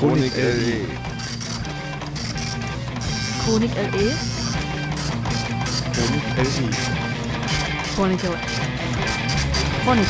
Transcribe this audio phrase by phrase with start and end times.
[0.00, 0.86] Chronik LE.
[3.44, 4.14] Chronik LE.
[5.92, 6.48] Chronik LE.
[7.94, 8.38] Chronik LE.
[9.84, 10.06] Chronik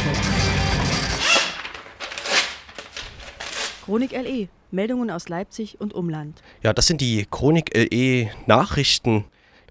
[3.84, 4.48] Chronik LE.
[4.71, 6.40] Meldungen aus Leipzig und Umland.
[6.62, 9.25] Ja, das sind die Chronik LE Nachrichten.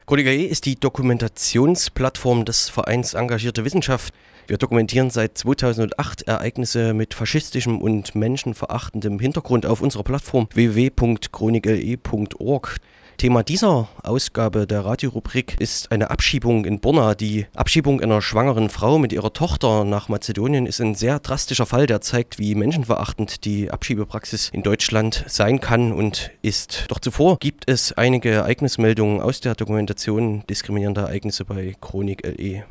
[0.05, 4.13] Chronik LE ist die Dokumentationsplattform des Vereins Engagierte Wissenschaft.
[4.49, 12.77] Wir dokumentieren seit 2008 Ereignisse mit faschistischem und menschenverachtendem Hintergrund auf unserer Plattform www.chronikle.org.
[13.17, 17.13] Thema dieser Ausgabe der Radiorubrik ist eine Abschiebung in Borna.
[17.13, 21.85] Die Abschiebung einer schwangeren Frau mit ihrer Tochter nach Mazedonien ist ein sehr drastischer Fall,
[21.85, 26.85] der zeigt, wie menschenverachtend die Abschiebepraxis in Deutschland sein kann und ist.
[26.87, 32.63] Doch zuvor gibt es einige Ereignismeldungen aus der Dokumentation diskriminierender Ereignisse bei Chronik LE.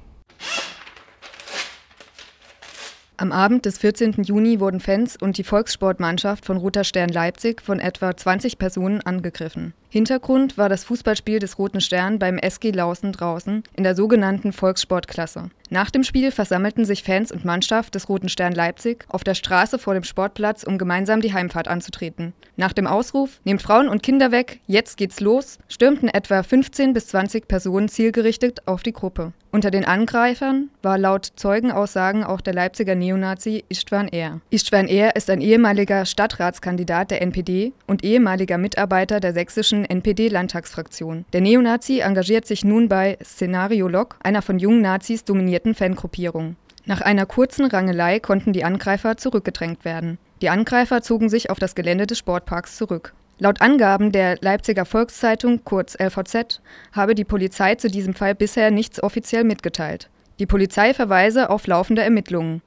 [3.20, 4.22] Am Abend des 14.
[4.22, 9.74] Juni wurden Fans und die Volkssportmannschaft von Roter Stern Leipzig von etwa 20 Personen angegriffen.
[9.88, 15.50] Hintergrund war das Fußballspiel des Roten Stern beim SG Lausen draußen in der sogenannten Volkssportklasse.
[15.70, 19.78] Nach dem Spiel versammelten sich Fans und Mannschaft des Roten Stern Leipzig auf der Straße
[19.78, 22.32] vor dem Sportplatz, um gemeinsam die Heimfahrt anzutreten.
[22.56, 27.08] Nach dem Ausruf Nehmt Frauen und Kinder weg, jetzt geht's los, stürmten etwa 15 bis
[27.08, 29.32] 20 Personen zielgerichtet auf die Gruppe.
[29.50, 34.40] Unter den Angreifern war laut Zeugenaussagen auch der Leipziger Neonazi Istvan Er.
[34.50, 41.24] Istvan Er ist ein ehemaliger Stadtratskandidat der NPD und ehemaliger Mitarbeiter der sächsischen NPD-Landtagsfraktion.
[41.32, 46.56] Der Neonazi engagiert sich nun bei Szenario Lok, einer von jungen Nazis dominierten Fangruppierung.
[46.84, 50.18] Nach einer kurzen Rangelei konnten die Angreifer zurückgedrängt werden.
[50.40, 53.12] Die Angreifer zogen sich auf das Gelände des Sportparks zurück.
[53.38, 56.60] Laut Angaben der Leipziger Volkszeitung, kurz LVZ,
[56.92, 60.10] habe die Polizei zu diesem Fall bisher nichts offiziell mitgeteilt.
[60.38, 62.62] Die Polizei verweise auf laufende Ermittlungen.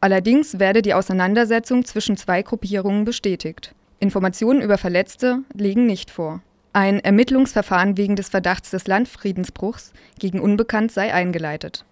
[0.00, 3.74] Allerdings werde die Auseinandersetzung zwischen zwei Gruppierungen bestätigt.
[3.98, 6.42] Informationen über Verletzte liegen nicht vor.
[6.72, 11.84] Ein Ermittlungsverfahren wegen des Verdachts des Landfriedensbruchs gegen Unbekannt sei eingeleitet.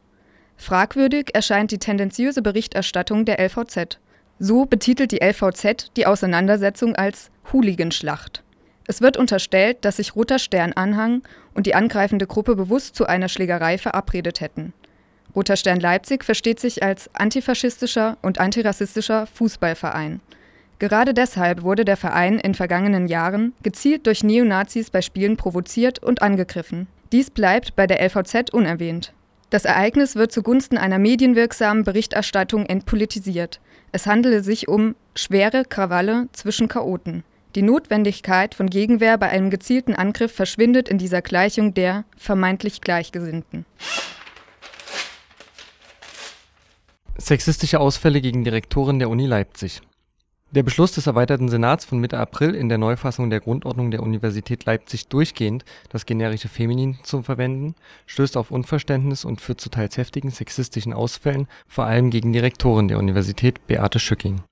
[0.63, 3.99] Fragwürdig erscheint die tendenziöse Berichterstattung der LVZ.
[4.39, 8.45] So betitelt die LVZ die Auseinandersetzung als Hooliganschlacht.
[8.87, 11.23] Es wird unterstellt, dass sich Roter Stern Anhang
[11.55, 14.73] und die angreifende Gruppe bewusst zu einer Schlägerei verabredet hätten.
[15.35, 20.21] Roter Stern Leipzig versteht sich als antifaschistischer und antirassistischer Fußballverein.
[20.79, 26.23] Gerade deshalb wurde der Verein in vergangenen Jahren gezielt durch Neonazis bei Spielen provoziert und
[26.23, 26.87] angegriffen.
[27.11, 29.13] Dies bleibt bei der LVZ unerwähnt.
[29.53, 33.61] Das Ereignis wird zugunsten einer medienwirksamen Berichterstattung entpolitisiert.
[33.93, 37.23] Es handele sich um schwere Krawalle zwischen Chaoten.
[37.55, 43.67] Die Notwendigkeit von Gegenwehr bei einem gezielten Angriff verschwindet in dieser Gleichung der vermeintlich Gleichgesinnten.
[47.19, 49.83] Sexistische Ausfälle gegen Direktoren der Uni Leipzig.
[50.55, 54.67] Der Beschluss des erweiterten Senats von Mitte April, in der Neufassung der Grundordnung der Universität
[54.67, 57.75] Leipzig durchgehend das generische Feminin zu verwenden,
[58.05, 62.89] stößt auf Unverständnis und führt zu teils heftigen sexistischen Ausfällen, vor allem gegen die Rektorin
[62.89, 64.43] der Universität Beate Schücking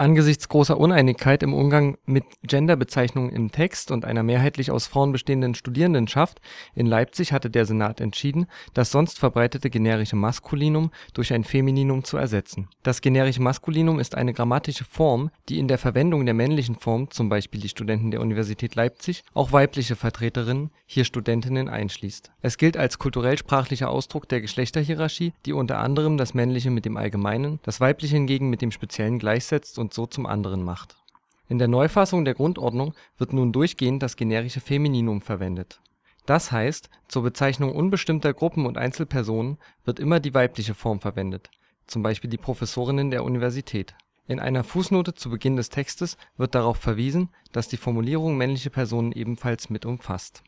[0.00, 5.54] Angesichts großer Uneinigkeit im Umgang mit Genderbezeichnungen im Text und einer mehrheitlich aus Frauen bestehenden
[5.54, 6.40] Studierendenschaft
[6.74, 12.16] in Leipzig hatte der Senat entschieden, das sonst verbreitete generische Maskulinum durch ein Femininum zu
[12.16, 12.68] ersetzen.
[12.82, 17.28] Das generische Maskulinum ist eine grammatische Form, die in der Verwendung der männlichen Form (z.
[17.28, 17.58] B.
[17.58, 22.32] die Studenten der Universität Leipzig) auch weibliche Vertreterinnen (hier Studentinnen) einschließt.
[22.40, 27.60] Es gilt als kulturell-sprachlicher Ausdruck der Geschlechterhierarchie, die unter anderem das Männliche mit dem Allgemeinen,
[27.64, 30.96] das Weibliche hingegen mit dem Speziellen gleichsetzt und so zum anderen macht.
[31.48, 35.80] In der Neufassung der Grundordnung wird nun durchgehend das generische Femininum verwendet.
[36.26, 41.50] Das heißt, zur Bezeichnung unbestimmter Gruppen und Einzelpersonen wird immer die weibliche Form verwendet
[41.88, 42.04] (z.
[42.04, 42.28] B.
[42.28, 43.96] die Professorinnen der Universität).
[44.28, 49.10] In einer Fußnote zu Beginn des Textes wird darauf verwiesen, dass die Formulierung männliche Personen
[49.10, 50.44] ebenfalls mit umfasst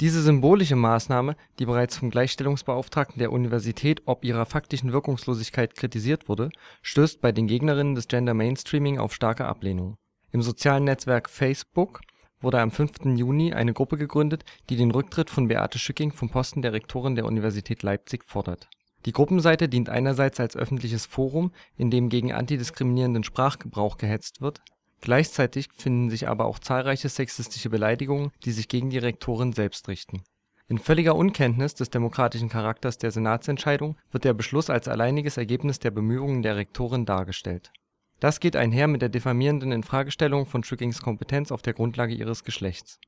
[0.00, 6.50] diese symbolische Maßnahme, die bereits vom Gleichstellungsbeauftragten der Universität ob ihrer faktischen Wirkungslosigkeit kritisiert wurde,
[6.82, 9.96] stößt bei den Gegnerinnen des Gender Mainstreaming auf starke Ablehnung.
[10.32, 12.00] Im sozialen Netzwerk Facebook
[12.40, 13.16] wurde am 5.
[13.16, 17.26] Juni eine Gruppe gegründet, die den Rücktritt von Beate Schücking vom Posten der Rektorin der
[17.26, 18.68] Universität Leipzig fordert.
[19.04, 24.62] Die Gruppenseite dient einerseits als öffentliches Forum, in dem gegen antidiskriminierenden Sprachgebrauch gehetzt wird
[25.02, 30.22] Gleichzeitig finden sich aber auch zahlreiche sexistische Beleidigungen, die sich gegen die Rektorin selbst richten.
[30.68, 35.90] In völliger Unkenntnis des demokratischen Charakters der Senatsentscheidung wird der Beschluss als alleiniges Ergebnis der
[35.90, 37.72] Bemühungen der Rektorin dargestellt.
[38.20, 43.00] Das geht einher mit der diffamierenden Infragestellung von Schückings Kompetenz auf der Grundlage ihres Geschlechts.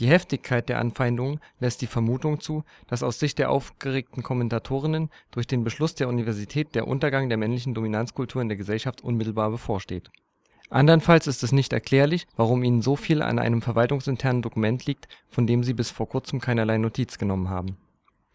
[0.00, 5.46] Die Heftigkeit der Anfeindungen lässt die Vermutung zu, dass aus Sicht der aufgeregten Kommentatorinnen durch
[5.46, 10.10] den Beschluss der Universität der Untergang der männlichen Dominanzkultur in der Gesellschaft unmittelbar bevorsteht
[10.70, 15.46] Andernfalls ist es nicht erklärlich, warum ihnen so viel an einem verwaltungsinternen Dokument liegt, von
[15.46, 17.76] dem sie bis vor kurzem keinerlei Notiz genommen haben.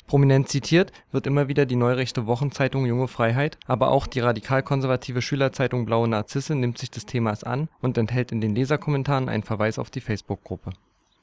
[0.09, 5.85] Prominent zitiert wird immer wieder die neurechte Wochenzeitung Junge Freiheit, aber auch die radikal-konservative Schülerzeitung
[5.85, 9.91] Blaue Narzisse nimmt sich des Themas an und enthält in den Leserkommentaren einen Verweis auf
[9.91, 10.71] die Facebook-Gruppe.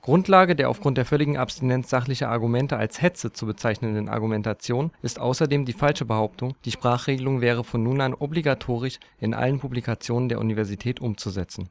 [0.07, 5.65] Grundlage der aufgrund der völligen Abstinenz sachlicher Argumente als Hetze zu bezeichnenden Argumentation ist außerdem
[5.65, 11.01] die falsche Behauptung, die Sprachregelung wäre von nun an obligatorisch in allen Publikationen der Universität
[11.01, 11.71] umzusetzen.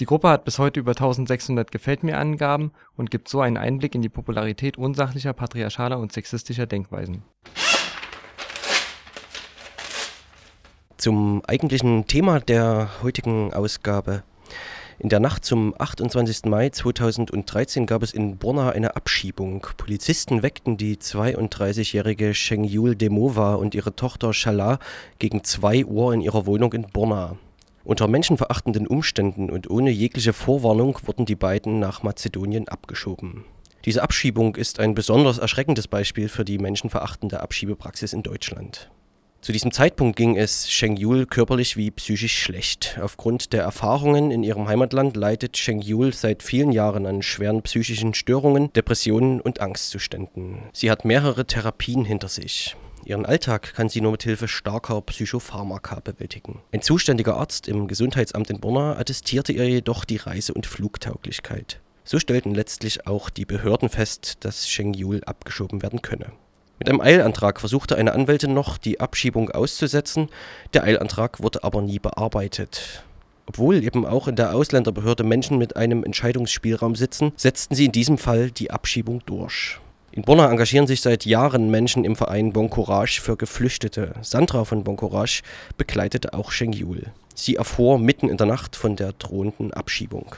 [0.00, 4.08] Die Gruppe hat bis heute über 1600 Gefällt-mir-Angaben und gibt so einen Einblick in die
[4.08, 7.22] Popularität unsachlicher, patriarchaler und sexistischer Denkweisen.
[10.96, 14.24] Zum eigentlichen Thema der heutigen Ausgabe
[15.00, 16.46] in der Nacht zum 28.
[16.46, 19.64] Mai 2013 gab es in Borna eine Abschiebung.
[19.76, 24.80] Polizisten weckten die 32-jährige Sheng Yul Demova und ihre Tochter Shala
[25.20, 27.36] gegen 2 Uhr in ihrer Wohnung in Borna.
[27.84, 33.44] Unter menschenverachtenden Umständen und ohne jegliche Vorwarnung wurden die beiden nach Mazedonien abgeschoben.
[33.84, 38.90] Diese Abschiebung ist ein besonders erschreckendes Beispiel für die menschenverachtende Abschiebepraxis in Deutschland.
[39.40, 42.98] Zu diesem Zeitpunkt ging es Sheng Yul körperlich wie psychisch schlecht.
[43.00, 48.14] Aufgrund der Erfahrungen in ihrem Heimatland leidet Sheng Yul seit vielen Jahren an schweren psychischen
[48.14, 50.64] Störungen, Depressionen und Angstzuständen.
[50.72, 52.76] Sie hat mehrere Therapien hinter sich.
[53.04, 56.60] Ihren Alltag kann sie nur mit Hilfe starker Psychopharmaka bewältigen.
[56.72, 61.80] Ein zuständiger Arzt im Gesundheitsamt in Borna attestierte ihr jedoch die Reise- und Flugtauglichkeit.
[62.04, 66.32] So stellten letztlich auch die Behörden fest, dass Sheng Yul abgeschoben werden könne.
[66.78, 70.28] Mit einem Eilantrag versuchte eine Anwältin noch, die Abschiebung auszusetzen.
[70.74, 73.02] Der Eilantrag wurde aber nie bearbeitet.
[73.46, 78.18] Obwohl eben auch in der Ausländerbehörde Menschen mit einem Entscheidungsspielraum sitzen, setzten sie in diesem
[78.18, 79.80] Fall die Abschiebung durch.
[80.12, 84.14] In Bonner engagieren sich seit Jahren Menschen im Verein Bon Courage für Geflüchtete.
[84.20, 85.42] Sandra von Bon Courage
[85.78, 87.04] begleitete auch Sheng Yul.
[87.34, 90.34] Sie erfuhr mitten in der Nacht von der drohenden Abschiebung.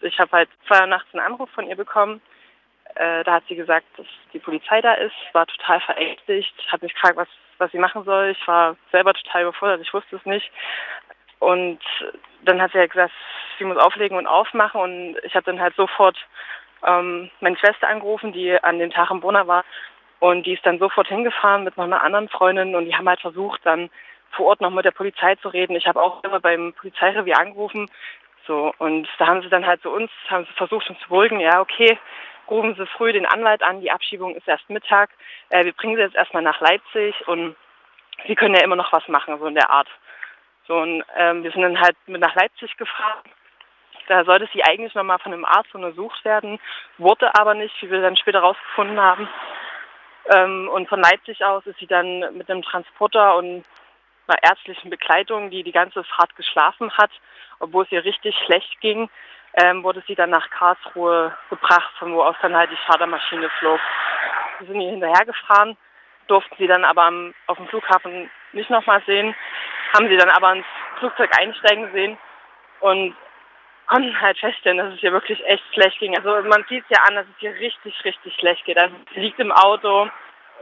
[0.00, 2.20] Ich habe halt zwei Uhr nachts einen Anruf von ihr bekommen
[2.96, 6.94] äh, da hat sie gesagt, dass die Polizei da ist, war total verängstigt, hat mich
[6.94, 7.28] gefragt, was,
[7.58, 8.34] was sie machen soll.
[8.38, 10.50] Ich war selber total überfordert, ich wusste es nicht.
[11.38, 11.80] Und
[12.42, 13.12] dann hat sie halt gesagt,
[13.58, 14.80] sie muss auflegen und aufmachen.
[14.80, 16.16] Und ich habe dann halt sofort
[16.86, 19.64] ähm, meine Schwester angerufen, die an dem Tag im Brunner war.
[20.18, 23.20] Und die ist dann sofort hingefahren mit noch einer anderen Freundin und die haben halt
[23.20, 23.90] versucht, dann
[24.30, 25.76] vor Ort noch mit der Polizei zu reden.
[25.76, 27.90] Ich habe auch immer beim Polizeirevier angerufen.
[28.46, 31.40] So, und da haben sie dann halt so uns, haben sie versucht, uns zu beruhigen,
[31.40, 31.98] ja, okay,
[32.48, 35.10] rufen Sie früh den Anwalt an, die Abschiebung ist erst Mittag,
[35.50, 37.56] äh, wir bringen Sie jetzt erstmal nach Leipzig und
[38.26, 39.88] Sie können ja immer noch was machen, so in der Art.
[40.66, 43.22] So, und ähm, wir sind dann halt mit nach Leipzig gefahren.
[44.08, 46.60] Da sollte sie eigentlich nochmal von einem Arzt untersucht werden,
[46.98, 49.28] wurde aber nicht, wie wir dann später rausgefunden haben.
[50.34, 53.64] Ähm, und von Leipzig aus ist sie dann mit einem Transporter und
[54.28, 57.10] einer ärztlichen Begleitung, die die ganze Fahrt geschlafen hat,
[57.60, 59.08] obwohl es ihr richtig schlecht ging,
[59.56, 63.80] ähm, wurde sie dann nach Karlsruhe gebracht, von wo aus dann halt die Chartermaschine flog.
[64.58, 65.76] Wir sind ihr hinterhergefahren,
[66.28, 69.34] durften sie dann aber am, auf dem Flughafen nicht nochmal sehen,
[69.94, 70.66] haben sie dann aber ins
[70.98, 72.18] Flugzeug einsteigen sehen
[72.80, 73.16] und
[73.86, 76.16] konnten halt feststellen, dass es ihr wirklich echt schlecht ging.
[76.16, 78.78] Also man sieht es ja an, dass es ihr richtig, richtig schlecht geht.
[78.78, 80.08] Also sie liegt im Auto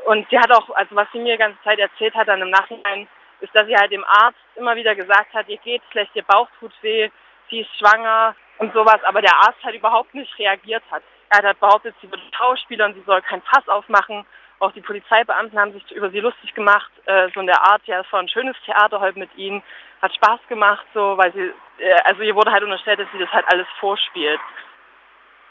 [0.04, 2.50] und sie hat auch, also was sie mir die ganze Zeit erzählt hat dann im
[2.50, 3.08] Nachhinein,
[3.40, 6.48] ist, dass sie halt dem Arzt immer wieder gesagt hat, ihr geht schlecht, ihr Bauch
[6.60, 7.10] tut weh,
[7.50, 11.02] sie ist schwanger, und sowas, aber der Arzt halt überhaupt nicht reagiert hat.
[11.30, 14.24] Er hat halt behauptet, sie würde Schauspieler und sie soll kein Fass aufmachen.
[14.60, 18.00] Auch die Polizeibeamten haben sich über sie lustig gemacht, äh, so in der Art, ja,
[18.00, 19.62] es war ein schönes Theater heute mit ihnen,
[20.00, 23.32] hat Spaß gemacht, so, weil sie, äh, also ihr wurde halt unterstellt, dass sie das
[23.32, 24.40] halt alles vorspielt.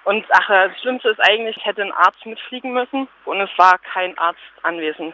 [0.05, 4.17] Und ach, das Schlimmste ist eigentlich, hätte ein Arzt mitfliegen müssen und es war kein
[4.17, 5.13] Arzt anwesend.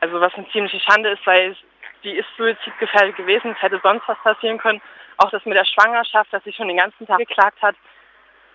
[0.00, 1.56] Also was eine ziemliche Schande ist, weil
[2.04, 4.80] die ist suizidgefährdet gewesen, es hätte sonst was passieren können.
[5.18, 7.76] Auch das mit der Schwangerschaft, dass sie schon den ganzen Tag geklagt hat.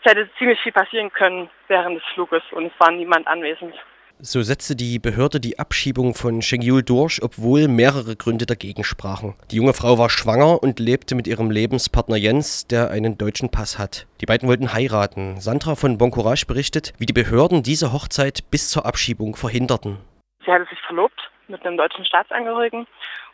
[0.01, 3.73] Es hätte ziemlich viel passieren können während des Fluges und es war niemand anwesend.
[4.19, 9.35] So setzte die Behörde die Abschiebung von Shengyul durch, obwohl mehrere Gründe dagegen sprachen.
[9.51, 13.77] Die junge Frau war schwanger und lebte mit ihrem Lebenspartner Jens, der einen deutschen Pass
[13.79, 14.07] hat.
[14.21, 15.41] Die beiden wollten heiraten.
[15.41, 19.97] Sandra von Bon Courage berichtet, wie die Behörden diese Hochzeit bis zur Abschiebung verhinderten.
[20.45, 22.87] Sie hatte sich verlobt mit einem deutschen Staatsangehörigen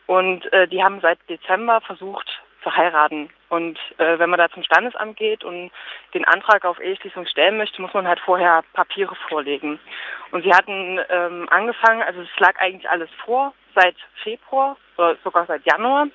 [0.08, 2.28] und äh, die haben seit Dezember versucht,
[2.64, 3.30] zu heiraten.
[3.50, 5.72] Und äh, wenn man da zum Standesamt geht und
[6.14, 9.80] den Antrag auf Eheschließung stellen möchte, muss man halt vorher Papiere vorlegen.
[10.32, 15.46] Und sie hatten ähm, angefangen, also es lag eigentlich alles vor, seit Februar oder sogar
[15.46, 16.08] seit Januar.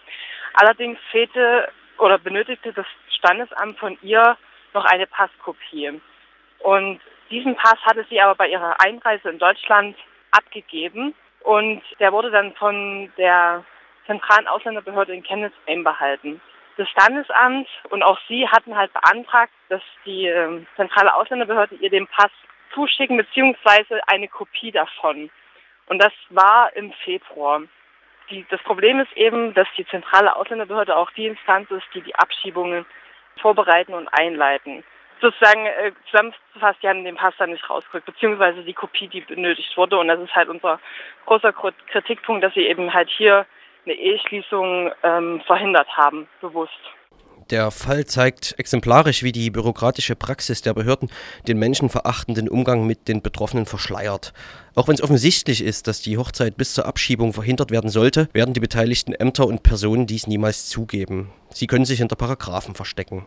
[0.55, 4.37] Allerdings fehlte oder benötigte das Standesamt von ihr
[4.73, 6.01] noch eine Passkopie.
[6.61, 9.97] Und diesen Pass hatte sie aber bei ihrer Einreise in Deutschland
[10.31, 11.15] abgegeben.
[11.41, 13.65] Und der wurde dann von der
[14.07, 16.41] zentralen Ausländerbehörde in Kenntnis einbehalten.
[16.77, 22.07] das Standesamt und auch sie hatten halt beantragt, dass die ähm, zentrale Ausländerbehörde ihr den
[22.09, 22.31] Pass
[22.73, 25.31] zuschicken, beziehungsweise eine Kopie davon.
[25.87, 27.63] Und das war im Februar.
[28.31, 32.15] Die, das Problem ist eben, dass die zentrale Ausländerbehörde auch die Instanz ist, die die
[32.15, 32.87] Abschiebungen
[33.41, 34.83] vorbereiten und einleiten.
[35.21, 39.77] Sozusagen äh, zusammengefasst, die haben den Pass dann nicht rausgerückt, beziehungsweise die Kopie, die benötigt
[39.77, 39.99] wurde.
[39.99, 40.81] Und das ist halt unser
[41.27, 43.47] großer Kritikpunkt, dass sie eben halt hier
[43.85, 46.73] eine Eheschließung ähm, verhindert haben, bewusst.
[47.50, 51.11] Der Fall zeigt exemplarisch, wie die bürokratische Praxis der Behörden
[51.47, 54.33] den menschenverachtenden Umgang mit den Betroffenen verschleiert.
[54.75, 58.55] Auch wenn es offensichtlich ist, dass die Hochzeit bis zur Abschiebung verhindert werden sollte, werden
[58.55, 61.33] die beteiligten Ämter und Personen dies niemals zugeben.
[61.50, 63.26] Sie können sich hinter Paragraphen verstecken.